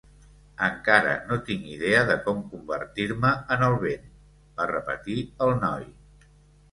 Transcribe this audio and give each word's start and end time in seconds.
"Encara 0.67 1.09
no 1.31 1.35
tinc 1.49 1.67
idea 1.73 1.99
de 2.07 2.15
com 2.27 2.39
convertir-me 2.53 3.33
en 3.57 3.65
el 3.67 3.75
vent", 3.83 4.07
va 4.61 4.67
repetir 4.73 5.19
el 5.47 5.53
noi. 5.65 5.85